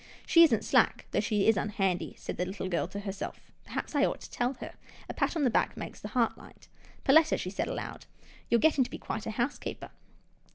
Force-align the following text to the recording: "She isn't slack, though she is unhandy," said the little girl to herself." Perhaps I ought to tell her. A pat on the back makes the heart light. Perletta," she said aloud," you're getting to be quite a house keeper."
"She 0.25 0.43
isn't 0.43 0.63
slack, 0.65 1.05
though 1.11 1.19
she 1.19 1.45
is 1.47 1.57
unhandy," 1.57 2.17
said 2.17 2.37
the 2.37 2.45
little 2.47 2.67
girl 2.67 2.87
to 2.87 3.01
herself." 3.01 3.51
Perhaps 3.65 3.93
I 3.93 4.03
ought 4.03 4.19
to 4.21 4.31
tell 4.31 4.53
her. 4.55 4.73
A 5.07 5.13
pat 5.13 5.35
on 5.35 5.43
the 5.43 5.51
back 5.51 5.77
makes 5.77 5.99
the 5.99 6.07
heart 6.07 6.35
light. 6.39 6.67
Perletta," 7.05 7.37
she 7.37 7.51
said 7.51 7.67
aloud," 7.67 8.07
you're 8.49 8.59
getting 8.59 8.83
to 8.83 8.89
be 8.89 8.97
quite 8.97 9.27
a 9.27 9.29
house 9.29 9.59
keeper." 9.59 9.91